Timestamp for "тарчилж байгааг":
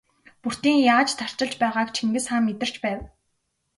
1.19-1.89